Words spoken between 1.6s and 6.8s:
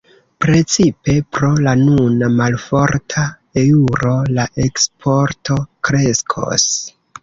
la nuna malforta eŭro la eksporto kreskos.